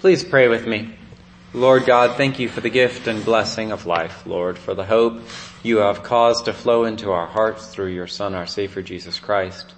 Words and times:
Please 0.00 0.24
pray 0.24 0.48
with 0.48 0.66
me. 0.66 0.94
Lord 1.52 1.84
God, 1.84 2.16
thank 2.16 2.38
you 2.38 2.48
for 2.48 2.62
the 2.62 2.70
gift 2.70 3.06
and 3.06 3.22
blessing 3.22 3.70
of 3.70 3.84
life, 3.84 4.24
Lord, 4.24 4.56
for 4.56 4.72
the 4.72 4.86
hope 4.86 5.20
you 5.62 5.76
have 5.76 6.02
caused 6.02 6.46
to 6.46 6.54
flow 6.54 6.84
into 6.84 7.12
our 7.12 7.26
hearts 7.26 7.66
through 7.66 7.88
your 7.88 8.06
Son, 8.06 8.34
our 8.34 8.46
Savior, 8.46 8.80
Jesus 8.80 9.20
Christ. 9.20 9.74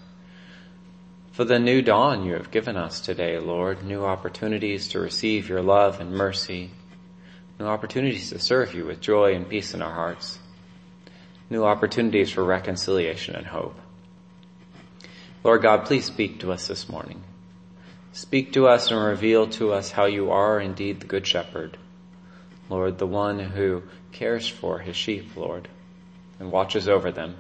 For 1.33 1.45
the 1.45 1.59
new 1.59 1.83
dawn 1.83 2.25
you 2.25 2.35
have 2.35 2.53
given 2.53 2.77
us 2.77 3.01
today, 3.01 3.41
Lord, 3.41 3.83
new 3.83 4.05
opportunities 4.05 4.87
to 4.89 5.01
receive 5.01 5.49
your 5.49 5.61
love 5.61 5.99
and 5.99 6.13
mercy, 6.13 6.71
new 7.59 7.67
opportunities 7.67 8.31
to 8.31 8.39
serve 8.39 8.75
you 8.75 8.87
with 8.87 9.01
joy 9.01 9.35
and 9.35 9.49
peace 9.49 9.75
in 9.75 9.83
our 9.83 9.93
hearts, 9.93 10.39
new 11.51 11.65
opportunities 11.65 12.31
for 12.31 12.45
reconciliation 12.45 13.35
and 13.35 13.47
hope. 13.47 13.77
Lord 15.43 15.63
God, 15.63 15.85
please 15.85 16.05
speak 16.05 16.39
to 16.41 16.53
us 16.53 16.69
this 16.69 16.89
morning. 16.89 17.25
Speak 18.13 18.53
to 18.53 18.69
us 18.69 18.91
and 18.91 19.03
reveal 19.03 19.47
to 19.49 19.73
us 19.73 19.91
how 19.91 20.05
you 20.05 20.31
are 20.31 20.61
indeed 20.61 21.01
the 21.01 21.07
good 21.07 21.27
shepherd. 21.27 21.79
Lord, 22.69 22.99
the 22.99 23.07
one 23.07 23.39
who 23.39 23.83
cares 24.13 24.47
for 24.47 24.79
his 24.79 24.97
sheep, 24.97 25.35
Lord, 25.35 25.69
and 26.39 26.53
watches 26.53 26.89
over 26.89 27.11
them. 27.11 27.37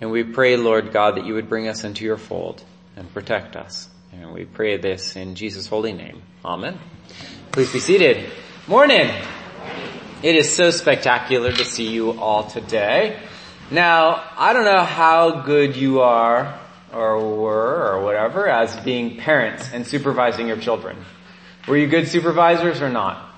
And 0.00 0.10
we 0.10 0.22
pray, 0.22 0.56
Lord 0.56 0.92
God, 0.92 1.16
that 1.16 1.24
you 1.24 1.34
would 1.34 1.48
bring 1.48 1.68
us 1.68 1.84
into 1.84 2.04
your 2.04 2.18
fold 2.18 2.62
and 2.96 3.12
protect 3.14 3.56
us. 3.56 3.88
And 4.12 4.32
we 4.32 4.44
pray 4.44 4.76
this 4.76 5.16
in 5.16 5.34
Jesus' 5.34 5.66
holy 5.66 5.92
name. 5.92 6.22
Amen. 6.44 6.78
Please 7.52 7.72
be 7.72 7.80
seated. 7.80 8.30
Morning. 8.68 9.10
It 10.22 10.36
is 10.36 10.54
so 10.54 10.70
spectacular 10.70 11.52
to 11.52 11.64
see 11.64 11.88
you 11.88 12.18
all 12.20 12.44
today. 12.44 13.20
Now, 13.70 14.22
I 14.36 14.52
don't 14.52 14.64
know 14.64 14.84
how 14.84 15.42
good 15.42 15.76
you 15.76 16.00
are 16.00 16.60
or 16.94 17.36
were 17.36 17.92
or 17.92 18.02
whatever 18.02 18.48
as 18.48 18.76
being 18.76 19.16
parents 19.16 19.70
and 19.72 19.86
supervising 19.86 20.46
your 20.46 20.56
children. 20.56 20.96
Were 21.66 21.76
you 21.76 21.88
good 21.88 22.08
supervisors 22.08 22.80
or 22.80 22.88
not? 22.88 23.34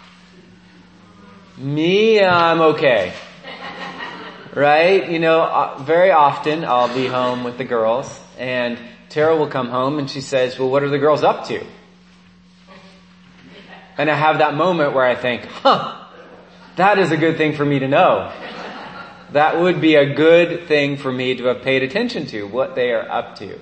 Me, 1.57 2.23
I'm 2.23 2.61
okay. 2.61 3.15
Right? 4.55 5.11
You 5.11 5.19
know, 5.19 5.43
uh, 5.43 5.83
very 5.83 6.11
often 6.11 6.65
I'll 6.65 6.95
be 6.95 7.07
home 7.07 7.45
with 7.45 7.59
the 7.59 7.65
girls 7.65 8.09
and 8.39 8.79
Tara 9.09 9.37
will 9.37 9.49
come 9.49 9.69
home 9.69 9.99
and 9.99 10.11
she 10.11 10.21
says, 10.21 10.59
well, 10.59 10.69
what 10.69 10.83
are 10.83 10.89
the 10.89 10.99
girls 10.99 11.23
up 11.23 11.47
to? 11.49 11.65
And 13.99 14.11
I 14.11 14.15
have 14.15 14.39
that 14.39 14.55
moment 14.55 14.93
where 14.93 15.05
I 15.05 15.15
think, 15.15 15.45
huh, 15.47 16.05
that 16.77 16.99
is 16.99 17.11
a 17.11 17.17
good 17.17 17.39
thing 17.39 17.55
for 17.55 17.65
me 17.65 17.79
to 17.79 17.89
know. 17.89 18.33
That 19.33 19.61
would 19.61 19.81
be 19.81 19.97
a 19.97 20.15
good 20.15 20.67
thing 20.69 20.97
for 20.97 21.11
me 21.11 21.35
to 21.37 21.45
have 21.47 21.63
paid 21.63 21.83
attention 21.83 22.27
to, 22.27 22.45
what 22.45 22.75
they 22.75 22.93
are 22.93 23.09
up 23.09 23.37
to. 23.39 23.59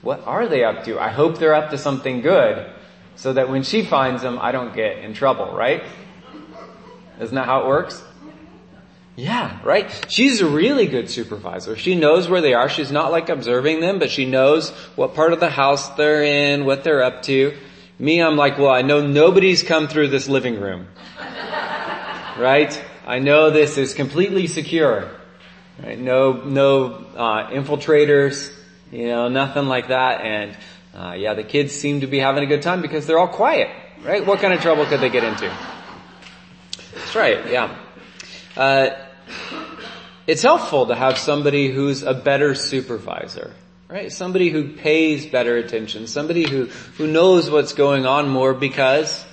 What 0.00 0.26
are 0.26 0.48
they 0.48 0.64
up 0.64 0.84
to? 0.84 0.98
I 0.98 1.08
hope 1.08 1.38
they're 1.38 1.54
up 1.54 1.70
to 1.70 1.78
something 1.78 2.22
good 2.22 2.70
so 3.14 3.32
that 3.32 3.48
when 3.48 3.62
she 3.62 3.84
finds 3.84 4.22
them, 4.22 4.38
I 4.40 4.52
don't 4.52 4.74
get 4.74 4.98
in 4.98 5.14
trouble, 5.14 5.54
right? 5.54 5.84
Isn't 7.20 7.34
that 7.34 7.46
how 7.46 7.60
it 7.62 7.66
works? 7.66 8.02
Yeah, 9.14 9.60
right? 9.62 10.06
She's 10.08 10.40
a 10.40 10.48
really 10.48 10.86
good 10.86 11.10
supervisor. 11.10 11.76
She 11.76 11.94
knows 11.94 12.28
where 12.28 12.40
they 12.40 12.54
are. 12.54 12.70
She's 12.70 12.90
not 12.90 13.12
like 13.12 13.28
observing 13.28 13.80
them, 13.80 13.98
but 13.98 14.10
she 14.10 14.24
knows 14.24 14.70
what 14.96 15.14
part 15.14 15.34
of 15.34 15.40
the 15.40 15.50
house 15.50 15.90
they're 15.90 16.24
in, 16.24 16.64
what 16.64 16.82
they're 16.82 17.02
up 17.02 17.22
to. 17.24 17.54
Me, 17.98 18.22
I'm 18.22 18.36
like, 18.36 18.56
well, 18.58 18.70
I 18.70 18.80
know 18.82 19.06
nobody's 19.06 19.62
come 19.62 19.86
through 19.86 20.08
this 20.08 20.28
living 20.28 20.58
room. 20.58 20.88
right? 22.38 22.82
I 23.04 23.18
know 23.18 23.50
this 23.50 23.78
is 23.78 23.94
completely 23.94 24.46
secure. 24.46 25.10
Right? 25.82 25.98
No, 25.98 26.32
no, 26.32 26.84
uh, 27.16 27.50
infiltrators, 27.50 28.52
you 28.90 29.08
know, 29.08 29.28
nothing 29.28 29.66
like 29.66 29.88
that. 29.88 30.20
And, 30.20 30.56
uh, 30.94 31.14
yeah, 31.14 31.34
the 31.34 31.42
kids 31.42 31.72
seem 31.72 32.02
to 32.02 32.06
be 32.06 32.18
having 32.18 32.44
a 32.44 32.46
good 32.46 32.62
time 32.62 32.82
because 32.82 33.06
they're 33.06 33.18
all 33.18 33.28
quiet, 33.28 33.68
right? 34.04 34.24
What 34.24 34.40
kind 34.40 34.52
of 34.52 34.60
trouble 34.60 34.86
could 34.86 35.00
they 35.00 35.08
get 35.08 35.24
into? 35.24 35.52
That's 36.94 37.14
right, 37.16 37.50
yeah. 37.50 37.76
Uh, 38.56 38.90
it's 40.26 40.42
helpful 40.42 40.86
to 40.86 40.94
have 40.94 41.18
somebody 41.18 41.72
who's 41.72 42.02
a 42.02 42.14
better 42.14 42.54
supervisor, 42.54 43.52
right? 43.88 44.12
Somebody 44.12 44.50
who 44.50 44.74
pays 44.74 45.26
better 45.26 45.56
attention, 45.56 46.06
somebody 46.06 46.48
who, 46.48 46.66
who 46.66 47.06
knows 47.06 47.50
what's 47.50 47.72
going 47.72 48.06
on 48.06 48.28
more 48.28 48.54
because 48.54 49.24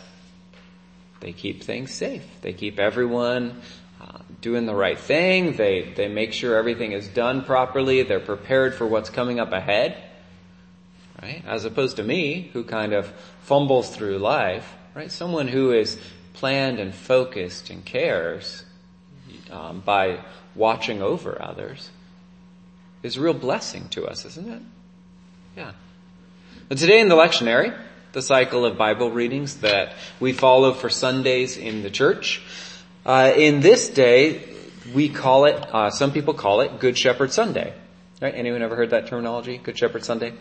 they 1.20 1.34
keep 1.34 1.64
things 1.64 1.94
safe. 1.94 2.24
They 2.42 2.54
keep 2.54 2.80
everyone 2.80 3.62
uh, 4.00 4.20
doing 4.42 4.66
the 4.66 4.76
right 4.76 4.98
thing. 4.98 5.56
They, 5.56 5.94
they 5.96 6.08
make 6.08 6.34
sure 6.34 6.56
everything 6.56 6.94
is 6.94 7.08
done 7.08 7.44
properly. 7.44 8.04
They're 8.04 8.20
prepared 8.20 8.76
for 8.76 8.88
what's 8.88 9.10
coming 9.10 9.40
up 9.40 9.52
ahead, 9.52 10.02
right? 11.22 11.44
As 11.46 11.66
opposed 11.66 11.98
to 11.98 12.04
me, 12.04 12.50
who 12.54 12.64
kind 12.64 12.94
of 12.94 13.12
fumbles 13.44 13.94
through 13.94 14.20
life, 14.20 14.74
right? 14.96 15.12
Someone 15.12 15.48
who 15.48 15.72
is 15.72 16.00
planned 16.34 16.80
and 16.80 16.96
focused 16.96 17.70
and 17.70 17.84
cares 17.84 18.64
um, 19.52 19.82
by 19.82 20.24
watching 20.56 21.02
over 21.02 21.42
others 21.42 21.90
is 23.04 23.18
a 23.18 23.22
real 23.22 23.34
blessing 23.34 23.88
to 23.90 24.06
us, 24.06 24.26
isn't 24.26 24.50
it? 24.50 24.62
Yeah. 25.56 25.72
But 26.68 26.78
today 26.78 27.00
in 27.00 27.10
the 27.10 27.16
lectionary, 27.16 27.78
the 28.12 28.22
cycle 28.22 28.66
of 28.66 28.78
Bible 28.78 29.12
readings 29.12 29.58
that 29.58 29.94
we 30.20 30.34
follow 30.34 30.74
for 30.74 30.90
Sundays 30.90 31.58
in 31.58 31.84
the 31.84 31.90
church, 31.90 32.42
uh, 33.06 33.32
in 33.36 33.60
this 33.60 33.90
day, 33.90 34.44
we 34.94 35.10
call 35.10 35.46
it, 35.46 35.56
uh, 35.74 35.90
some 35.90 36.12
people 36.12 36.34
call 36.34 36.62
it 36.62 36.80
Good 36.80 36.98
Shepherd 36.98 37.32
Sunday. 37.32 37.74
Right? 38.22 38.34
Anyone 38.36 38.62
ever 38.62 38.76
heard 38.76 38.90
that 38.90 39.08
terminology? 39.08 39.58
Good 39.58 39.78
Shepherd 39.78 40.04
Sunday? 40.04 40.34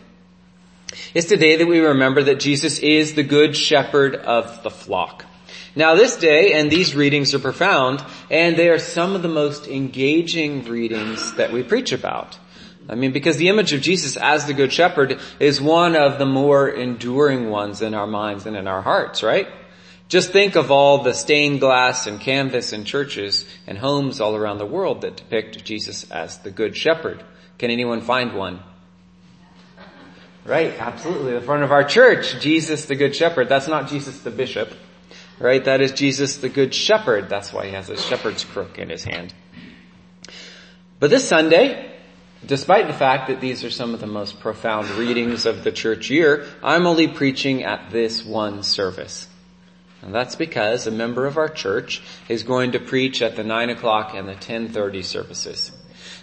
It's 1.13 1.27
the 1.27 1.37
day 1.37 1.57
that 1.57 1.67
we 1.67 1.79
remember 1.79 2.23
that 2.23 2.39
Jesus 2.39 2.79
is 2.79 3.13
the 3.13 3.23
Good 3.23 3.55
Shepherd 3.55 4.15
of 4.15 4.63
the 4.63 4.71
flock. 4.71 5.25
Now 5.75 5.95
this 5.95 6.17
day 6.17 6.53
and 6.53 6.71
these 6.71 6.95
readings 6.95 7.33
are 7.33 7.39
profound 7.39 8.03
and 8.29 8.57
they 8.57 8.69
are 8.69 8.79
some 8.79 9.15
of 9.15 9.21
the 9.21 9.29
most 9.29 9.67
engaging 9.67 10.65
readings 10.65 11.33
that 11.35 11.53
we 11.53 11.63
preach 11.63 11.91
about. 11.91 12.37
I 12.89 12.95
mean, 12.95 13.11
because 13.11 13.37
the 13.37 13.49
image 13.49 13.71
of 13.71 13.81
Jesus 13.81 14.17
as 14.17 14.47
the 14.47 14.53
Good 14.53 14.73
Shepherd 14.73 15.19
is 15.39 15.61
one 15.61 15.95
of 15.95 16.17
the 16.17 16.25
more 16.25 16.67
enduring 16.67 17.51
ones 17.51 17.83
in 17.83 17.93
our 17.93 18.07
minds 18.07 18.47
and 18.47 18.57
in 18.57 18.67
our 18.67 18.81
hearts, 18.81 19.21
right? 19.21 19.47
Just 20.07 20.31
think 20.31 20.55
of 20.55 20.71
all 20.71 21.03
the 21.03 21.13
stained 21.13 21.59
glass 21.59 22.07
and 22.07 22.19
canvas 22.19 22.73
in 22.73 22.83
churches 22.85 23.45
and 23.67 23.77
homes 23.77 24.19
all 24.19 24.35
around 24.35 24.57
the 24.57 24.65
world 24.65 25.01
that 25.01 25.17
depict 25.17 25.63
Jesus 25.63 26.09
as 26.09 26.39
the 26.39 26.49
Good 26.49 26.75
Shepherd. 26.75 27.23
Can 27.59 27.69
anyone 27.69 28.01
find 28.01 28.33
one? 28.33 28.59
Right, 30.43 30.73
absolutely. 30.79 31.33
The 31.33 31.41
front 31.41 31.61
of 31.61 31.71
our 31.71 31.83
church, 31.83 32.39
Jesus 32.39 32.85
the 32.85 32.95
Good 32.95 33.15
Shepherd. 33.15 33.49
That's 33.49 33.67
not 33.67 33.87
Jesus 33.87 34.19
the 34.21 34.31
Bishop. 34.31 34.73
Right? 35.37 35.63
That 35.63 35.79
is 35.79 35.91
Jesus 35.91 36.37
the 36.37 36.49
Good 36.49 36.73
Shepherd. 36.73 37.29
That's 37.29 37.53
why 37.53 37.67
he 37.67 37.73
has 37.73 37.91
a 37.91 37.97
shepherd's 37.97 38.43
crook 38.43 38.79
in 38.79 38.89
his 38.89 39.03
hand. 39.03 39.31
But 40.99 41.11
this 41.11 41.27
Sunday, 41.27 41.88
despite 42.45 42.87
the 42.87 42.93
fact 42.93 43.27
that 43.27 43.41
these 43.41 43.63
are 43.63 43.69
some 43.69 43.93
of 43.93 43.99
the 43.99 44.07
most 44.07 44.39
profound 44.39 44.89
readings 44.91 45.45
of 45.45 45.63
the 45.63 45.71
church 45.71 46.09
year, 46.09 46.45
I'm 46.63 46.87
only 46.87 47.07
preaching 47.07 47.63
at 47.63 47.91
this 47.91 48.23
one 48.23 48.63
service. 48.63 49.27
And 50.01 50.15
that's 50.15 50.35
because 50.35 50.87
a 50.87 50.91
member 50.91 51.25
of 51.25 51.37
our 51.37 51.49
church 51.49 52.01
is 52.29 52.43
going 52.43 52.71
to 52.71 52.79
preach 52.79 53.21
at 53.21 53.35
the 53.35 53.43
9 53.43 53.69
o'clock 53.69 54.13
and 54.13 54.29
the 54.29 54.35
10.30 54.35 55.03
services. 55.03 55.71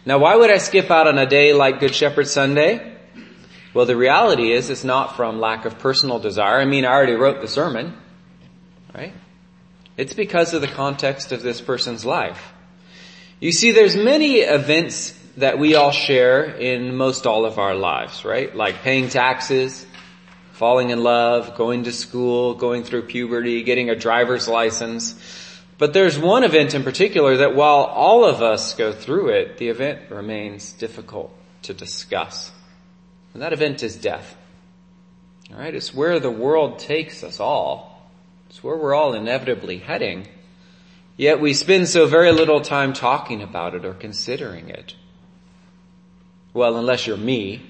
Now 0.06 0.18
why 0.18 0.36
would 0.36 0.50
I 0.50 0.58
skip 0.58 0.90
out 0.90 1.06
on 1.06 1.18
a 1.18 1.26
day 1.26 1.52
like 1.52 1.80
Good 1.80 1.94
Shepherd 1.94 2.28
Sunday? 2.28 2.96
Well 3.74 3.84
the 3.84 3.96
reality 3.96 4.52
is 4.52 4.70
it's 4.70 4.84
not 4.84 5.16
from 5.16 5.40
lack 5.40 5.66
of 5.66 5.78
personal 5.78 6.18
desire. 6.18 6.58
I 6.58 6.64
mean 6.64 6.86
I 6.86 6.92
already 6.92 7.12
wrote 7.12 7.42
the 7.42 7.48
sermon 7.48 7.94
right? 8.96 9.12
It's 9.96 10.14
because 10.14 10.54
of 10.54 10.60
the 10.60 10.68
context 10.68 11.32
of 11.32 11.42
this 11.42 11.60
person's 11.60 12.04
life. 12.04 12.52
You 13.40 13.52
see, 13.52 13.72
there's 13.72 13.96
many 13.96 14.36
events 14.36 15.15
that 15.36 15.58
we 15.58 15.74
all 15.74 15.90
share 15.90 16.44
in 16.44 16.96
most 16.96 17.26
all 17.26 17.44
of 17.44 17.58
our 17.58 17.74
lives, 17.74 18.24
right? 18.24 18.54
Like 18.54 18.82
paying 18.82 19.08
taxes, 19.08 19.86
falling 20.52 20.90
in 20.90 21.02
love, 21.02 21.56
going 21.56 21.84
to 21.84 21.92
school, 21.92 22.54
going 22.54 22.82
through 22.82 23.02
puberty, 23.02 23.62
getting 23.62 23.90
a 23.90 23.96
driver's 23.96 24.48
license. 24.48 25.14
But 25.78 25.92
there's 25.92 26.18
one 26.18 26.42
event 26.42 26.74
in 26.74 26.82
particular 26.82 27.36
that 27.38 27.54
while 27.54 27.84
all 27.84 28.24
of 28.24 28.40
us 28.40 28.74
go 28.74 28.92
through 28.92 29.28
it, 29.28 29.58
the 29.58 29.68
event 29.68 30.10
remains 30.10 30.72
difficult 30.72 31.36
to 31.62 31.74
discuss. 31.74 32.50
And 33.34 33.42
that 33.42 33.52
event 33.52 33.82
is 33.82 33.96
death. 33.96 34.34
Alright, 35.52 35.74
it's 35.74 35.94
where 35.94 36.18
the 36.18 36.30
world 36.30 36.78
takes 36.78 37.22
us 37.22 37.38
all. 37.38 38.10
It's 38.48 38.64
where 38.64 38.76
we're 38.76 38.94
all 38.94 39.12
inevitably 39.12 39.78
heading. 39.78 40.26
Yet 41.18 41.40
we 41.40 41.52
spend 41.52 41.88
so 41.88 42.06
very 42.06 42.32
little 42.32 42.62
time 42.62 42.94
talking 42.94 43.42
about 43.42 43.74
it 43.74 43.84
or 43.84 43.92
considering 43.92 44.70
it. 44.70 44.94
Well, 46.56 46.78
unless 46.78 47.06
you're 47.06 47.18
me, 47.18 47.60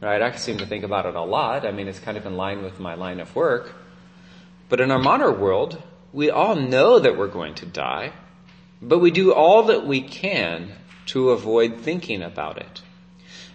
right? 0.00 0.22
I 0.22 0.30
seem 0.36 0.58
to 0.58 0.66
think 0.66 0.84
about 0.84 1.04
it 1.04 1.16
a 1.16 1.20
lot. 1.20 1.66
I 1.66 1.72
mean, 1.72 1.88
it's 1.88 1.98
kind 1.98 2.16
of 2.16 2.24
in 2.26 2.36
line 2.36 2.62
with 2.62 2.78
my 2.78 2.94
line 2.94 3.18
of 3.18 3.34
work. 3.34 3.74
But 4.68 4.78
in 4.78 4.92
our 4.92 5.00
modern 5.00 5.40
world, 5.40 5.82
we 6.12 6.30
all 6.30 6.54
know 6.54 7.00
that 7.00 7.18
we're 7.18 7.26
going 7.26 7.56
to 7.56 7.66
die, 7.66 8.12
but 8.80 9.00
we 9.00 9.10
do 9.10 9.34
all 9.34 9.64
that 9.64 9.84
we 9.84 10.00
can 10.00 10.70
to 11.06 11.30
avoid 11.30 11.78
thinking 11.78 12.22
about 12.22 12.58
it. 12.58 12.82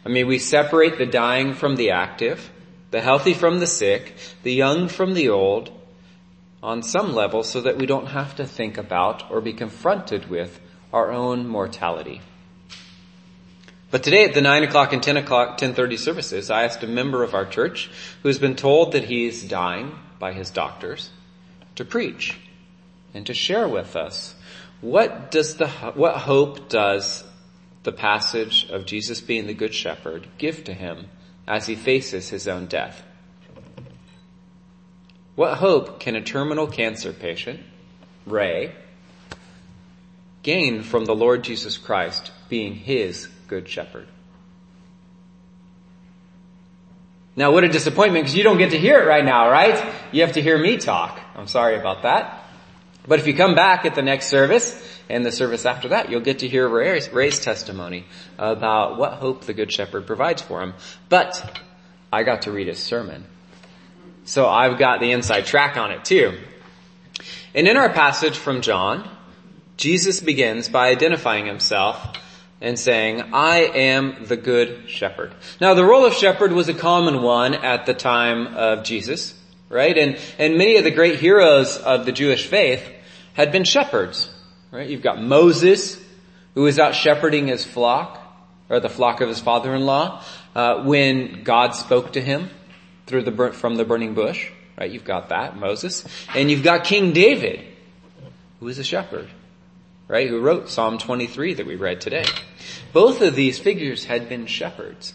I 0.06 0.10
mean, 0.10 0.28
we 0.28 0.40
separate 0.40 0.98
the 0.98 1.06
dying 1.06 1.54
from 1.54 1.78
the 1.78 1.92
active, 1.92 2.52
the 2.92 3.00
healthy 3.00 3.34
from 3.34 3.62
the 3.62 3.68
sick, 3.68 4.14
the 4.44 4.54
young 4.54 4.90
from 4.90 5.14
the 5.14 5.30
old, 5.30 5.72
on 6.62 6.84
some 6.84 7.16
level 7.16 7.44
so 7.44 7.62
that 7.62 7.78
we 7.78 7.86
don't 7.86 8.08
have 8.08 8.36
to 8.36 8.46
think 8.46 8.78
about 8.78 9.32
or 9.32 9.40
be 9.40 9.54
confronted 9.54 10.30
with 10.30 10.60
our 10.92 11.14
own 11.14 11.48
mortality. 11.48 12.20
But 13.92 14.04
today 14.04 14.26
at 14.26 14.34
the 14.34 14.42
9 14.42 14.64
o'clock 14.64 14.94
and 14.94 15.02
10 15.02 15.18
o'clock, 15.18 15.60
10.30 15.60 16.00
services, 16.00 16.50
I 16.50 16.64
asked 16.64 16.84
a 16.84 16.88
member 16.88 17.24
of 17.24 17.34
our 17.34 17.46
church 17.46 17.90
who 18.22 18.30
has 18.30 18.40
been 18.40 18.56
told 18.56 18.94
that 18.94 19.06
he's 19.06 19.44
dying 19.44 19.96
by 20.20 20.34
his 20.34 20.50
doctors 20.50 21.12
to 21.76 21.86
preach 21.86 22.38
and 23.14 23.26
to 23.28 23.34
share 23.34 23.68
with 23.68 23.96
us 23.96 24.36
what 24.82 25.32
does 25.32 25.56
the, 25.56 25.68
what 25.68 26.18
hope 26.18 26.70
does 26.70 27.24
the 27.84 27.92
passage 27.92 28.70
of 28.70 28.86
Jesus 28.86 29.22
being 29.22 29.48
the 29.48 29.54
good 29.54 29.74
shepherd 29.74 30.28
give 30.38 30.64
to 30.66 30.74
him 30.74 31.08
as 31.48 31.68
he 31.68 31.76
faces 31.76 32.30
his 32.30 32.48
own 32.48 32.66
death? 32.66 33.04
What 35.36 35.58
hope 35.58 36.00
can 36.00 36.16
a 36.16 36.22
terminal 36.22 36.68
cancer 36.68 37.14
patient, 37.14 37.62
Ray, 38.26 38.74
gain 40.44 40.84
from 40.84 41.06
the 41.06 41.16
Lord 41.16 41.44
Jesus 41.44 41.78
Christ 41.78 42.32
being 42.50 42.76
his 42.76 43.28
good 43.48 43.68
shepherd? 43.68 44.08
Now 47.36 47.52
what 47.52 47.64
a 47.64 47.68
disappointment 47.68 48.26
because 48.26 48.36
you 48.36 48.44
don't 48.44 48.58
get 48.58 48.72
to 48.72 48.80
hear 48.80 49.02
it 49.02 49.08
right 49.08 49.26
now, 49.26 49.50
right? 49.50 49.94
You 50.12 50.22
have 50.22 50.34
to 50.34 50.42
hear 50.42 50.58
me 50.58 50.78
talk. 50.78 51.20
I'm 51.36 51.48
sorry 51.48 51.78
about 51.78 52.04
that. 52.04 52.44
But 53.08 53.20
if 53.20 53.28
you 53.28 53.36
come 53.36 53.56
back 53.56 53.86
at 53.86 53.94
the 53.94 54.02
next 54.02 54.28
service 54.28 54.74
and 55.10 55.26
the 55.26 55.32
service 55.32 55.66
after 55.66 55.90
that, 55.90 56.10
you'll 56.10 56.22
get 56.22 56.40
to 56.40 56.48
hear 56.48 56.68
Ray's, 56.68 57.10
Ray's 57.10 57.40
testimony 57.40 58.06
about 58.38 58.98
what 58.98 59.14
hope 59.14 59.44
the 59.44 59.54
Good 59.54 59.72
Shepherd 59.72 60.08
provides 60.08 60.42
for 60.42 60.62
him. 60.62 60.74
But 61.10 61.60
I 62.12 62.24
got 62.24 62.44
to 62.44 62.52
read 62.52 62.68
his 62.68 62.80
sermon. 62.80 63.26
So 64.24 64.48
I've 64.48 64.80
got 64.80 65.02
the 65.02 65.12
inside 65.12 65.46
track 65.46 65.78
on 65.78 65.92
it 65.92 66.04
too. 66.04 66.38
And 67.54 67.68
in 67.68 67.78
our 67.78 67.90
passage 67.90 68.38
from 68.38 68.62
John, 68.62 69.08
Jesus 69.78 70.20
begins 70.20 70.68
by 70.70 70.88
identifying 70.88 71.46
himself 71.46 72.18
and 72.62 72.80
saying, 72.80 73.34
I 73.34 73.60
am 73.60 74.26
the 74.26 74.38
good 74.38 74.90
shepherd. 74.90 75.34
Now 75.60 75.74
the 75.74 75.86
role 75.86 76.06
of 76.06 76.14
shepherd 76.14 76.52
was 76.52 76.70
a 76.70 76.74
common 76.74 77.22
one 77.22 77.54
at 77.54 77.86
the 77.86 77.94
time 77.94 78.48
of 78.56 78.84
Jesus, 78.84 79.34
right? 79.70 79.98
And, 79.98 80.18
and 80.40 80.58
many 80.58 80.78
of 80.78 80.84
the 80.84 80.92
great 80.92 81.20
heroes 81.20 81.78
of 81.78 82.06
the 82.06 82.12
Jewish 82.12 82.48
faith 82.48 82.84
had 83.34 83.52
been 83.52 83.66
shepherds, 83.66 84.30
right? 84.72 84.90
You've 84.90 85.02
got 85.02 85.22
Moses, 85.22 86.02
who 86.54 86.64
was 86.64 86.80
out 86.80 86.96
shepherding 86.96 87.48
his 87.48 87.66
flock, 87.66 88.22
or 88.70 88.80
the 88.80 88.90
flock 88.90 89.22
of 89.22 89.30
his 89.30 89.40
father-in-law, 89.40 90.24
uh, 90.56 90.84
when 90.84 91.44
God 91.44 91.76
spoke 91.76 92.14
to 92.14 92.22
him 92.22 92.50
through 93.06 93.24
the 93.24 93.52
from 93.52 93.76
the 93.76 93.86
burning 93.86 94.14
bush, 94.14 94.50
right? 94.80 94.90
You've 94.90 95.04
got 95.04 95.30
that, 95.30 95.58
Moses. 95.58 96.06
And 96.34 96.50
you've 96.50 96.64
got 96.64 96.86
King 96.86 97.14
David, 97.14 97.62
who 98.60 98.68
is 98.68 98.80
a 98.80 98.84
shepherd, 98.84 99.30
right? 100.08 100.30
Who 100.30 100.40
wrote 100.40 100.70
Psalm 100.70 100.98
23 100.98 101.56
that 101.56 101.66
we 101.66 101.76
read 101.76 102.02
today. 102.02 102.26
Both 102.94 103.22
of 103.22 103.36
these 103.36 103.60
figures 103.60 104.06
had 104.06 104.30
been 104.30 104.46
shepherds. 104.46 105.14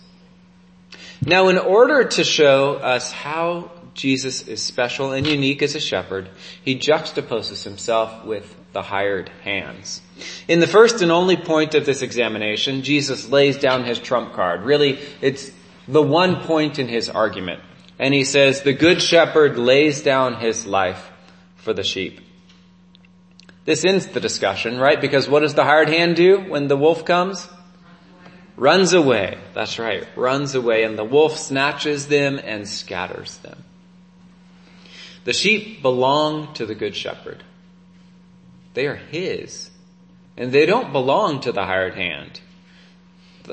Now 1.25 1.49
in 1.49 1.59
order 1.59 2.05
to 2.05 2.25
show 2.25 2.75
us 2.75 3.13
how 3.13 3.71
Jesus 3.95 4.49
is 4.49 4.63
special 4.63 5.13
and 5.13 5.27
unique 5.27 5.63
as 5.63 5.75
a 5.75 5.81
shepherd, 5.81 6.29
he 6.63 6.79
juxtaposes 6.79 7.65
himself 7.65 8.25
with 8.25 8.57
the 8.73 8.83
hired 8.83 9.29
hands. 9.43 10.01
In 10.49 10.61
the 10.61 10.67
first 10.67 11.03
and 11.03 11.11
only 11.11 11.37
point 11.37 11.75
of 11.75 11.85
this 11.85 12.03
examination, 12.03 12.83
Jesus 12.83 13.29
lays 13.29 13.59
down 13.59 13.85
his 13.85 13.99
trump 13.99 14.33
card. 14.33 14.63
Really, 14.63 15.01
it's 15.21 15.51
the 15.89 16.03
one 16.03 16.43
point 16.43 16.79
in 16.79 16.89
his 16.89 17.09
argument. 17.09 17.61
And 17.99 18.15
he 18.15 18.25
says, 18.25 18.63
the 18.63 18.73
good 18.73 19.03
shepherd 19.03 19.59
lays 19.59 20.03
down 20.03 20.37
his 20.37 20.67
life 20.67 21.11
for 21.57 21.75
the 21.75 21.85
sheep. 21.85 22.21
This 23.71 23.85
ends 23.85 24.09
the 24.09 24.19
discussion, 24.19 24.79
right? 24.79 25.01
Because 25.01 25.29
what 25.29 25.43
does 25.43 25.55
the 25.55 25.63
hired 25.63 25.89
hand 25.89 26.17
do 26.17 26.41
when 26.41 26.67
the 26.67 26.77
wolf 26.77 27.05
comes? 27.05 27.49
Runs 28.57 28.95
away. 28.95 29.39
That's 29.55 29.79
right. 29.79 30.09
Runs 30.17 30.57
away 30.57 30.83
and 30.83 30.99
the 30.99 31.05
wolf 31.05 31.37
snatches 31.37 32.09
them 32.09 32.41
and 32.43 32.69
scatters 32.69 33.37
them. 33.37 33.63
The 35.23 35.33
sheep 35.33 35.83
belong 35.83 36.53
to 36.55 36.67
the 36.67 36.75
good 36.75 36.97
shepherd. 36.97 37.45
They 38.75 38.89
are 38.89 38.97
his. 38.97 39.71
And 40.37 40.51
they 40.51 40.67
don't 40.67 40.91
belong 40.91 41.43
to 41.43 41.53
the 41.53 41.65
hired 41.65 41.95
hand. 41.95 42.41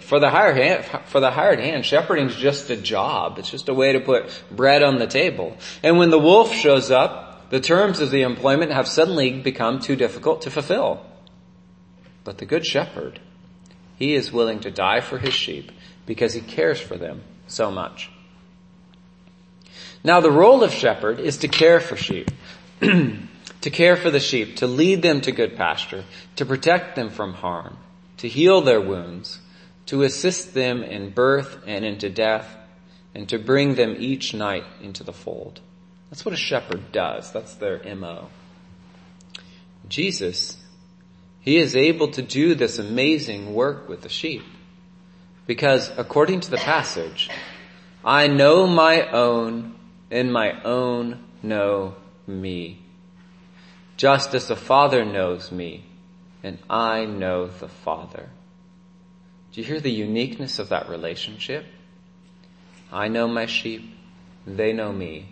For 0.02 0.20
the 0.20 0.32
hired 0.32 0.58
hand, 0.58 0.84
for 1.06 1.20
the 1.20 1.30
hired 1.30 1.60
hand, 1.60 1.86
shepherding 1.86 2.30
is 2.30 2.36
just 2.36 2.72
a 2.72 2.76
job. 2.76 3.38
It's 3.38 3.52
just 3.52 3.70
a 3.70 3.74
way 3.76 3.94
to 3.94 4.00
put 4.00 4.44
bread 4.50 4.82
on 4.82 4.98
the 4.98 5.06
table. 5.06 5.56
And 5.84 6.00
when 6.00 6.10
the 6.10 6.18
wolf 6.18 6.56
shows 6.56 6.90
up, 6.90 7.27
the 7.50 7.60
terms 7.60 8.00
of 8.00 8.12
the 8.12 8.24
employment 8.24 8.72
have 8.72 8.88
suddenly 8.88 9.40
become 9.40 9.80
too 9.80 9.96
difficult 9.96 10.42
to 10.42 10.52
fulfill. 10.52 11.06
But 12.24 12.40
the 12.40 12.46
good 12.46 12.66
shepherd, 12.66 13.20
he 13.96 14.14
is 14.14 14.32
willing 14.32 14.60
to 14.62 14.72
die 14.72 15.02
for 15.02 15.18
his 15.18 15.34
sheep 15.34 15.72
because 16.06 16.34
he 16.34 16.42
cares 16.42 16.80
for 16.80 16.98
them 16.98 17.22
so 17.48 17.72
much. 17.72 18.10
Now 20.04 20.20
the 20.20 20.32
role 20.32 20.64
of 20.64 20.74
shepherd 20.74 21.20
is 21.20 21.38
to 21.38 21.48
care 21.48 21.80
for 21.80 21.96
sheep. 21.96 22.30
to 22.82 23.70
care 23.70 23.96
for 23.96 24.12
the 24.12 24.20
sheep, 24.20 24.58
to 24.58 24.68
lead 24.68 25.02
them 25.02 25.22
to 25.22 25.32
good 25.32 25.56
pasture, 25.56 26.04
to 26.36 26.46
protect 26.46 26.96
them 26.96 27.10
from 27.10 27.34
harm, 27.34 27.78
to 28.18 28.28
heal 28.28 28.62
their 28.62 28.82
wounds, 28.82 29.40
to 29.88 30.04
assist 30.04 30.54
them 30.54 30.84
in 30.84 31.10
birth 31.10 31.64
and 31.66 31.84
into 31.84 32.10
death, 32.10 32.56
and 33.16 33.28
to 33.30 33.40
bring 33.40 33.76
them 33.76 33.96
each 33.98 34.34
night 34.34 34.64
into 34.82 35.04
the 35.04 35.14
fold. 35.14 35.60
That's 36.10 36.24
what 36.24 36.34
a 36.34 36.38
shepherd 36.38 36.92
does. 36.92 37.32
That's 37.32 37.56
their 37.56 37.84
MO. 37.96 38.30
Jesus, 39.88 40.58
he 41.42 41.58
is 41.58 41.76
able 41.76 42.10
to 42.10 42.22
do 42.22 42.56
this 42.56 42.80
amazing 42.80 43.54
work 43.54 43.88
with 43.88 44.02
the 44.02 44.10
sheep. 44.10 44.44
Because 45.46 45.92
according 45.98 46.42
to 46.42 46.52
the 46.52 46.58
passage, 46.58 47.30
I 48.04 48.28
know 48.28 48.68
my 48.68 49.10
own 49.10 49.76
and 50.12 50.32
my 50.32 50.62
own 50.64 51.24
know 51.42 51.96
me. 52.26 52.82
Just 53.96 54.34
as 54.34 54.48
the 54.48 54.56
Father 54.56 55.06
knows 55.06 55.52
me 55.52 55.86
and 56.44 56.60
I 56.70 57.06
know 57.06 57.48
the 57.48 57.70
Father. 57.70 58.30
Do 59.52 59.62
you 59.62 59.68
hear 59.68 59.80
the 59.80 59.92
uniqueness 59.92 60.60
of 60.60 60.70
that 60.70 60.90
relationship? 60.90 61.66
I 62.92 63.08
know 63.08 63.28
my 63.28 63.46
sheep, 63.48 63.98
they 64.46 64.72
know 64.72 64.92
me. 64.92 65.30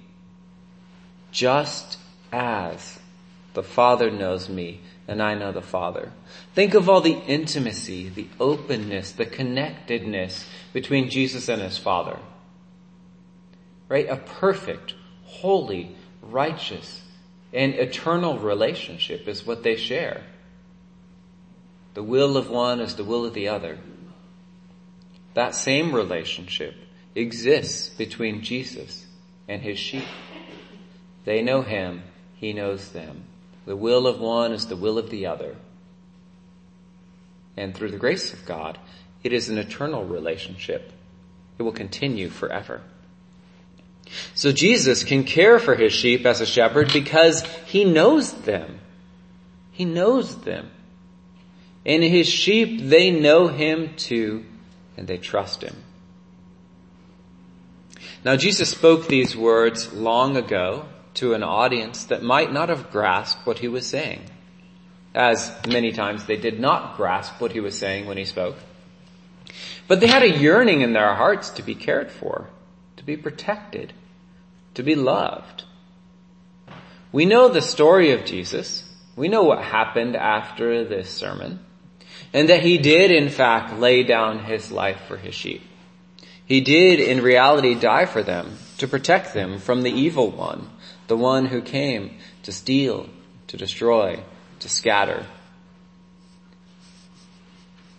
Just 1.35 1.97
as 2.31 2.97
the 3.55 3.61
Father 3.61 4.09
knows 4.09 4.47
me 4.47 4.79
and 5.05 5.21
I 5.21 5.35
know 5.35 5.51
the 5.51 5.61
Father. 5.61 6.13
Think 6.53 6.73
of 6.73 6.87
all 6.87 7.01
the 7.01 7.19
intimacy, 7.27 8.07
the 8.07 8.29
openness, 8.39 9.11
the 9.11 9.25
connectedness 9.25 10.45
between 10.71 11.09
Jesus 11.09 11.49
and 11.49 11.61
his 11.61 11.77
Father. 11.77 12.17
Right? 13.89 14.09
A 14.09 14.15
perfect, 14.15 14.95
holy, 15.25 15.97
righteous, 16.21 17.01
and 17.51 17.73
eternal 17.73 18.39
relationship 18.39 19.27
is 19.27 19.45
what 19.45 19.61
they 19.61 19.75
share. 19.75 20.23
The 21.95 22.03
will 22.03 22.37
of 22.37 22.49
one 22.49 22.79
is 22.79 22.95
the 22.95 23.03
will 23.03 23.25
of 23.25 23.33
the 23.33 23.49
other. 23.49 23.77
That 25.33 25.53
same 25.53 25.93
relationship 25.93 26.75
exists 27.13 27.89
between 27.89 28.41
Jesus 28.41 29.05
and 29.49 29.61
his 29.61 29.77
sheep. 29.77 30.07
They 31.25 31.41
know 31.41 31.63
him, 31.63 32.03
he 32.35 32.53
knows 32.53 32.89
them. 32.89 33.25
The 33.65 33.75
will 33.75 34.07
of 34.07 34.19
one 34.19 34.51
is 34.51 34.67
the 34.67 34.75
will 34.75 34.97
of 34.97 35.09
the 35.09 35.25
other. 35.25 35.55
And 37.57 37.75
through 37.75 37.91
the 37.91 37.97
grace 37.97 38.31
of 38.31 38.45
God, 38.45 38.77
it 39.23 39.33
is 39.33 39.49
an 39.49 39.57
eternal 39.57 40.05
relationship. 40.05 40.91
It 41.57 41.63
will 41.63 41.71
continue 41.71 42.29
forever. 42.29 42.81
So 44.35 44.51
Jesus 44.51 45.03
can 45.03 45.23
care 45.23 45.57
for 45.57 45.75
his 45.75 45.93
sheep 45.93 46.25
as 46.25 46.41
a 46.41 46.45
shepherd 46.45 46.93
because 46.93 47.43
he 47.65 47.85
knows 47.85 48.31
them. 48.31 48.79
He 49.71 49.83
knows 49.83 50.37
them. 50.41 50.69
And 51.85 52.03
his 52.03 52.27
sheep, 52.27 52.81
they 52.81 53.09
know 53.09 53.47
him 53.47 53.95
too 53.95 54.45
and 54.97 55.07
they 55.07 55.17
trust 55.17 55.63
him. 55.63 55.75
Now 58.23 58.35
Jesus 58.35 58.69
spoke 58.69 59.07
these 59.07 59.35
words 59.35 59.91
long 59.93 60.37
ago 60.37 60.85
to 61.15 61.33
an 61.33 61.43
audience 61.43 62.05
that 62.05 62.23
might 62.23 62.51
not 62.51 62.69
have 62.69 62.91
grasped 62.91 63.45
what 63.45 63.59
he 63.59 63.67
was 63.67 63.85
saying. 63.85 64.21
As 65.13 65.51
many 65.67 65.91
times 65.91 66.25
they 66.25 66.37
did 66.37 66.59
not 66.59 66.97
grasp 66.97 67.39
what 67.39 67.51
he 67.51 67.59
was 67.59 67.77
saying 67.77 68.05
when 68.05 68.17
he 68.17 68.25
spoke. 68.25 68.57
But 69.87 69.99
they 69.99 70.07
had 70.07 70.23
a 70.23 70.37
yearning 70.37 70.81
in 70.81 70.93
their 70.93 71.13
hearts 71.13 71.51
to 71.51 71.63
be 71.63 71.75
cared 71.75 72.11
for, 72.11 72.49
to 72.97 73.03
be 73.03 73.15
protected, 73.15 73.93
to 74.73 74.83
be 74.83 74.95
loved. 74.95 75.63
We 77.11 77.25
know 77.25 77.47
the 77.47 77.61
story 77.61 78.11
of 78.11 78.25
Jesus. 78.25 78.83
We 79.15 79.29
know 79.29 79.43
what 79.43 79.63
happened 79.63 80.15
after 80.15 80.83
this 80.83 81.09
sermon 81.09 81.65
and 82.33 82.49
that 82.49 82.63
he 82.63 82.77
did 82.77 83.11
in 83.11 83.29
fact 83.29 83.79
lay 83.79 84.03
down 84.03 84.39
his 84.39 84.71
life 84.71 85.01
for 85.07 85.15
his 85.15 85.33
sheep. 85.33 85.61
He 86.45 86.61
did 86.61 86.99
in 86.99 87.23
reality 87.23 87.75
die 87.75 88.05
for 88.05 88.21
them 88.21 88.57
to 88.77 88.87
protect 88.87 89.33
them 89.33 89.57
from 89.57 89.81
the 89.81 89.91
evil 89.91 90.31
one, 90.31 90.69
the 91.07 91.17
one 91.17 91.45
who 91.45 91.61
came 91.61 92.17
to 92.43 92.51
steal, 92.51 93.09
to 93.47 93.57
destroy, 93.57 94.23
to 94.59 94.69
scatter. 94.69 95.25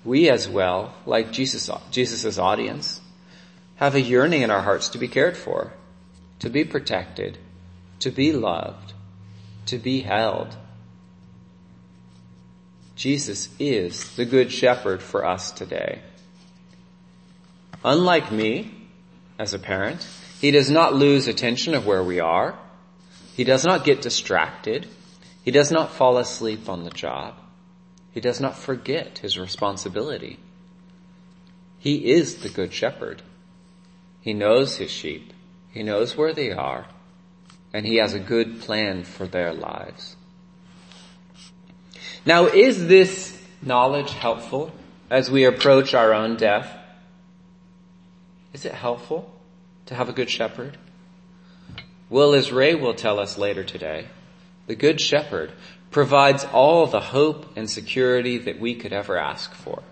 We 0.04 0.28
as 0.28 0.48
well, 0.48 0.94
like 1.04 1.32
Jesus, 1.32 1.70
Jesus' 1.90 2.38
audience, 2.38 3.00
have 3.76 3.94
a 3.94 4.00
yearning 4.00 4.42
in 4.42 4.50
our 4.50 4.62
hearts 4.62 4.88
to 4.90 4.98
be 4.98 5.08
cared 5.08 5.36
for, 5.36 5.72
to 6.38 6.50
be 6.50 6.64
protected, 6.64 7.38
to 8.00 8.10
be 8.10 8.32
loved, 8.32 8.92
to 9.66 9.78
be 9.78 10.00
held. 10.00 10.56
Jesus 12.94 13.48
is 13.58 14.16
the 14.16 14.24
good 14.24 14.50
shepherd 14.50 15.02
for 15.02 15.24
us 15.24 15.50
today. 15.50 16.00
Unlike 17.84 18.32
me, 18.32 18.88
as 19.38 19.52
a 19.52 19.58
parent, 19.58 20.06
he 20.40 20.50
does 20.50 20.70
not 20.70 20.94
lose 20.94 21.28
attention 21.28 21.74
of 21.74 21.86
where 21.86 22.02
we 22.02 22.20
are. 22.20 22.58
He 23.36 23.44
does 23.44 23.66
not 23.66 23.84
get 23.84 24.00
distracted. 24.00 24.88
He 25.44 25.50
does 25.50 25.70
not 25.70 25.92
fall 25.92 26.16
asleep 26.16 26.70
on 26.70 26.84
the 26.84 26.90
job. 26.90 27.34
He 28.12 28.20
does 28.22 28.40
not 28.40 28.56
forget 28.56 29.18
his 29.18 29.38
responsibility. 29.38 30.38
He 31.78 32.12
is 32.12 32.36
the 32.36 32.48
good 32.48 32.72
shepherd. 32.72 33.20
He 34.22 34.32
knows 34.32 34.76
his 34.76 34.90
sheep. 34.90 35.34
He 35.70 35.82
knows 35.82 36.16
where 36.16 36.32
they 36.32 36.50
are. 36.50 36.86
And 37.74 37.84
he 37.84 37.96
has 37.96 38.14
a 38.14 38.18
good 38.18 38.62
plan 38.62 39.04
for 39.04 39.26
their 39.26 39.52
lives. 39.52 40.16
Now 42.24 42.46
is 42.46 42.86
this 42.86 43.38
knowledge 43.60 44.12
helpful 44.12 44.72
as 45.10 45.30
we 45.30 45.44
approach 45.44 45.92
our 45.92 46.14
own 46.14 46.38
death? 46.38 46.74
Is 48.54 48.64
it 48.64 48.72
helpful 48.72 49.30
to 49.84 49.94
have 49.94 50.08
a 50.08 50.14
good 50.14 50.30
shepherd? 50.30 50.78
Well, 52.08 52.34
as 52.34 52.52
Ray 52.52 52.74
will 52.74 52.94
tell 52.94 53.18
us 53.18 53.36
later 53.36 53.64
today, 53.64 54.06
the 54.66 54.76
good 54.76 55.00
shepherd 55.00 55.52
provides 55.90 56.44
all 56.44 56.86
the 56.86 57.00
hope 57.00 57.56
and 57.56 57.68
security 57.68 58.38
that 58.38 58.60
we 58.60 58.74
could 58.74 58.92
ever 58.92 59.16
ask 59.16 59.52
for. 59.54 59.82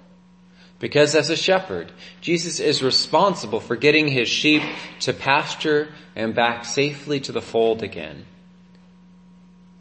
Because 0.78 1.14
as 1.14 1.30
a 1.30 1.36
shepherd, 1.36 1.90
Jesus 2.20 2.60
is 2.60 2.82
responsible 2.82 3.60
for 3.60 3.74
getting 3.74 4.08
his 4.08 4.28
sheep 4.28 4.62
to 5.00 5.12
pasture 5.12 5.88
and 6.14 6.34
back 6.34 6.64
safely 6.64 7.20
to 7.20 7.32
the 7.32 7.40
fold 7.40 7.82
again. 7.82 8.26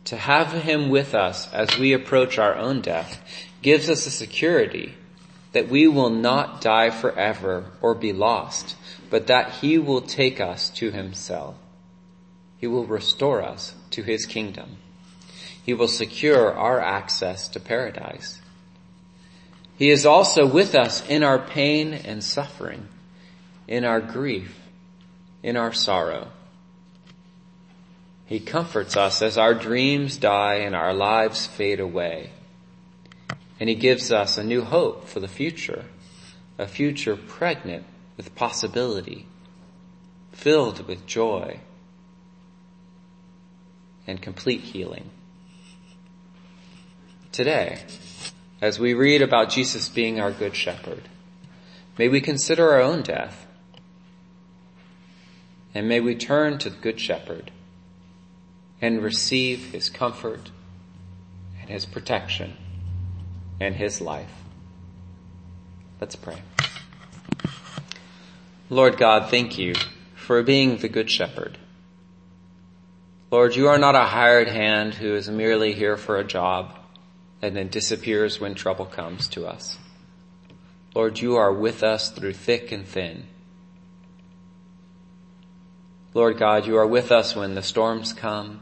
To 0.06 0.18
have 0.18 0.52
him 0.54 0.90
with 0.90 1.14
us 1.14 1.52
as 1.54 1.78
we 1.78 1.94
approach 1.94 2.38
our 2.38 2.56
own 2.56 2.82
death 2.82 3.22
gives 3.62 3.90
us 3.90 4.06
a 4.06 4.12
security 4.12 4.96
that 5.54 5.70
we 5.70 5.88
will 5.88 6.10
not 6.10 6.62
die 6.62 6.90
forever 6.90 7.66
or 7.82 7.96
be 7.96 8.12
lost, 8.12 8.76
but 9.10 9.28
that 9.28 9.52
he 9.56 9.78
will 9.78 10.02
take 10.02 10.42
us 10.42 10.70
to 10.72 10.92
himself. 10.92 11.56
He 12.64 12.68
will 12.68 12.86
restore 12.86 13.42
us 13.42 13.76
to 13.90 14.04
his 14.04 14.26
kingdom. 14.26 14.78
He 15.66 15.74
will 15.74 15.90
secure 15.90 16.54
our 16.54 16.80
access 16.80 17.50
to 17.50 17.60
paradise. 17.60 18.40
He 19.78 19.90
is 19.90 20.06
also 20.06 20.46
with 20.46 20.74
us 20.74 21.06
in 21.10 21.24
our 21.24 21.40
pain 21.40 21.94
and 21.94 22.24
suffering, 22.24 22.88
in 23.68 23.84
our 23.84 24.00
grief, 24.00 24.58
in 25.44 25.58
our 25.58 25.74
sorrow. 25.74 26.30
He 28.28 28.40
comforts 28.40 28.96
us 28.96 29.22
as 29.22 29.38
our 29.38 29.54
dreams 29.54 30.16
die 30.16 30.60
and 30.60 30.74
our 30.74 30.94
lives 30.94 31.46
fade 31.46 31.82
away. 31.82 32.30
And 33.60 33.68
He 33.68 33.76
gives 33.76 34.10
us 34.10 34.38
a 34.38 34.44
new 34.46 34.62
hope 34.62 35.10
for 35.10 35.20
the 35.20 35.28
future, 35.28 35.84
a 36.58 36.66
future 36.66 37.18
pregnant 37.18 37.84
with 38.16 38.36
possibility, 38.36 39.26
filled 40.32 40.88
with 40.88 41.06
joy 41.06 41.60
and 44.08 44.22
complete 44.22 44.62
healing. 44.62 45.10
Today, 47.32 47.80
as 48.62 48.80
we 48.80 48.94
read 48.94 49.22
about 49.22 49.50
Jesus 49.50 49.90
being 49.90 50.20
our 50.20 50.32
good 50.32 50.56
shepherd, 50.56 51.10
may 51.98 52.08
we 52.08 52.22
consider 52.22 52.72
our 52.72 52.82
own 52.82 53.02
death 53.02 53.48
and 55.74 55.88
may 55.88 56.00
we 56.00 56.16
turn 56.16 56.58
to 56.60 56.70
the 56.70 56.78
good 56.78 57.00
shepherd 57.00 57.52
and 58.80 59.02
receive 59.02 59.72
his 59.72 59.90
comfort 59.90 60.52
and 61.60 61.70
his 61.70 61.86
protection 61.86 62.58
and 63.60 63.76
his 63.76 64.02
life. 64.02 64.32
Let's 66.00 66.16
pray. 66.16 66.42
Lord 68.70 68.98
God, 68.98 69.30
thank 69.30 69.58
you 69.58 69.74
for 70.16 70.44
being 70.44 70.78
the 70.78 70.90
good 70.90 71.10
shepherd. 71.10 71.58
Lord, 73.34 73.56
you 73.56 73.68
are 73.68 73.80
not 73.80 73.96
a 73.96 74.06
hired 74.06 74.48
hand 74.48 74.94
who 74.94 75.16
is 75.16 75.28
merely 75.28 75.74
here 75.74 75.98
for 75.98 76.18
a 76.18 76.24
job 76.24 76.78
and 77.42 77.56
then 77.56 77.68
disappears 77.68 78.40
when 78.40 78.54
trouble 78.54 78.86
comes 78.86 79.28
to 79.30 79.48
us. 79.48 79.80
Lord, 80.94 81.20
you 81.20 81.36
are 81.38 81.52
with 81.52 81.82
us 81.82 82.12
through 82.12 82.34
thick 82.34 82.72
and 82.72 82.88
thin. 82.88 83.26
Lord 86.14 86.38
God, 86.38 86.68
you 86.68 86.78
are 86.78 86.86
with 86.86 87.12
us 87.12 87.36
when 87.36 87.56
the 87.56 87.64
storms 87.64 88.14
come. 88.14 88.62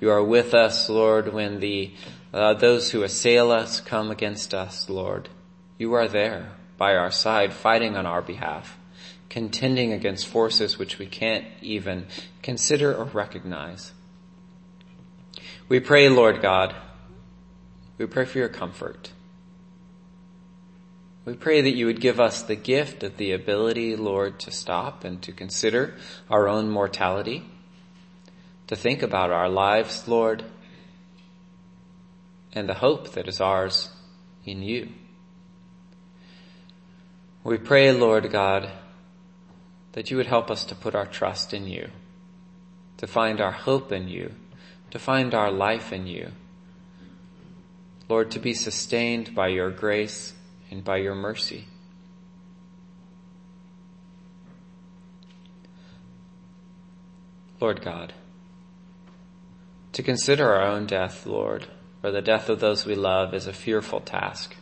You 0.00 0.08
are 0.08 0.24
with 0.24 0.54
us, 0.54 0.88
Lord, 0.88 1.34
when 1.34 1.60
the 1.60 1.92
uh, 2.32 2.54
those 2.54 2.92
who 2.92 3.02
assail 3.02 3.50
us 3.50 3.80
come 3.80 4.10
against 4.10 4.54
us, 4.54 4.88
Lord. 4.88 5.28
You 5.76 5.92
are 5.92 6.08
there 6.08 6.52
by 6.78 6.94
our 6.96 7.10
side, 7.10 7.52
fighting 7.52 7.98
on 7.98 8.06
our 8.06 8.22
behalf, 8.22 8.78
contending 9.28 9.92
against 9.92 10.26
forces 10.26 10.78
which 10.78 10.98
we 10.98 11.04
can't 11.04 11.44
even 11.60 12.06
consider 12.40 12.94
or 12.94 13.04
recognize. 13.04 13.92
We 15.68 15.80
pray, 15.80 16.08
Lord 16.08 16.40
God, 16.42 16.76
we 17.98 18.06
pray 18.06 18.24
for 18.24 18.38
your 18.38 18.48
comfort. 18.48 19.10
We 21.24 21.34
pray 21.34 21.60
that 21.60 21.74
you 21.74 21.86
would 21.86 22.00
give 22.00 22.20
us 22.20 22.42
the 22.42 22.54
gift 22.54 23.02
of 23.02 23.16
the 23.16 23.32
ability, 23.32 23.96
Lord, 23.96 24.38
to 24.40 24.52
stop 24.52 25.02
and 25.02 25.20
to 25.22 25.32
consider 25.32 25.94
our 26.30 26.46
own 26.46 26.70
mortality, 26.70 27.44
to 28.68 28.76
think 28.76 29.02
about 29.02 29.32
our 29.32 29.48
lives, 29.48 30.06
Lord, 30.06 30.44
and 32.52 32.68
the 32.68 32.74
hope 32.74 33.14
that 33.14 33.26
is 33.26 33.40
ours 33.40 33.90
in 34.44 34.62
you. 34.62 34.90
We 37.42 37.58
pray, 37.58 37.90
Lord 37.90 38.30
God, 38.30 38.70
that 39.92 40.12
you 40.12 40.16
would 40.16 40.26
help 40.26 40.48
us 40.48 40.64
to 40.66 40.76
put 40.76 40.94
our 40.94 41.06
trust 41.06 41.52
in 41.52 41.66
you, 41.66 41.90
to 42.98 43.08
find 43.08 43.40
our 43.40 43.50
hope 43.50 43.90
in 43.90 44.06
you, 44.06 44.32
to 44.90 44.98
find 44.98 45.34
our 45.34 45.50
life 45.50 45.92
in 45.92 46.06
you. 46.06 46.32
Lord, 48.08 48.30
to 48.32 48.38
be 48.38 48.54
sustained 48.54 49.34
by 49.34 49.48
your 49.48 49.70
grace 49.70 50.32
and 50.70 50.84
by 50.84 50.98
your 50.98 51.14
mercy. 51.14 51.66
Lord 57.60 57.82
God, 57.82 58.12
to 59.92 60.02
consider 60.02 60.52
our 60.52 60.62
own 60.62 60.86
death, 60.86 61.24
Lord, 61.26 61.66
or 62.02 62.10
the 62.10 62.20
death 62.20 62.48
of 62.48 62.60
those 62.60 62.84
we 62.84 62.94
love 62.94 63.32
is 63.32 63.46
a 63.46 63.52
fearful 63.52 64.00
task. 64.00 64.54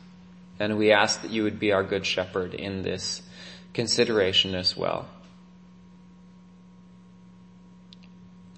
And 0.60 0.78
we 0.78 0.92
ask 0.92 1.20
that 1.22 1.32
you 1.32 1.42
would 1.42 1.58
be 1.58 1.72
our 1.72 1.82
good 1.82 2.06
shepherd 2.06 2.54
in 2.54 2.82
this 2.82 3.22
consideration 3.72 4.54
as 4.54 4.76
well. 4.76 5.08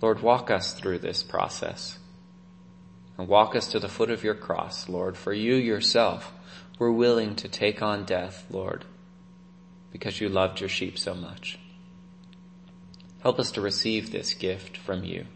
Lord, 0.00 0.20
walk 0.20 0.50
us 0.50 0.74
through 0.74 0.98
this 0.98 1.22
process 1.22 1.98
and 3.16 3.28
walk 3.28 3.56
us 3.56 3.68
to 3.68 3.78
the 3.78 3.88
foot 3.88 4.10
of 4.10 4.24
your 4.24 4.34
cross, 4.34 4.88
Lord, 4.88 5.16
for 5.16 5.32
you 5.32 5.54
yourself 5.54 6.32
were 6.78 6.92
willing 6.92 7.34
to 7.36 7.48
take 7.48 7.80
on 7.80 8.04
death, 8.04 8.44
Lord, 8.50 8.84
because 9.92 10.20
you 10.20 10.28
loved 10.28 10.60
your 10.60 10.68
sheep 10.68 10.98
so 10.98 11.14
much. 11.14 11.58
Help 13.22 13.38
us 13.38 13.50
to 13.52 13.62
receive 13.62 14.12
this 14.12 14.34
gift 14.34 14.76
from 14.76 15.02
you, 15.02 15.26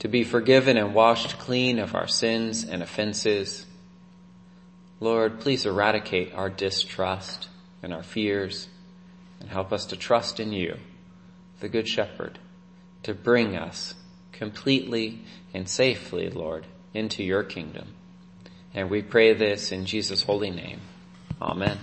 to 0.00 0.08
be 0.08 0.24
forgiven 0.24 0.76
and 0.76 0.92
washed 0.92 1.38
clean 1.38 1.78
of 1.78 1.94
our 1.94 2.08
sins 2.08 2.64
and 2.64 2.82
offenses. 2.82 3.66
Lord, 4.98 5.40
please 5.40 5.64
eradicate 5.64 6.34
our 6.34 6.50
distrust 6.50 7.48
and 7.82 7.94
our 7.94 8.02
fears 8.02 8.66
and 9.38 9.48
help 9.48 9.72
us 9.72 9.86
to 9.86 9.96
trust 9.96 10.40
in 10.40 10.52
you, 10.52 10.76
the 11.60 11.68
Good 11.68 11.86
Shepherd 11.86 12.40
to 13.02 13.14
bring 13.14 13.56
us 13.56 13.94
completely 14.32 15.20
and 15.52 15.68
safely, 15.68 16.30
Lord, 16.30 16.66
into 16.94 17.22
your 17.22 17.42
kingdom. 17.42 17.94
And 18.74 18.90
we 18.90 19.02
pray 19.02 19.32
this 19.34 19.72
in 19.72 19.86
Jesus' 19.86 20.22
holy 20.22 20.50
name. 20.50 20.80
Amen. 21.40 21.78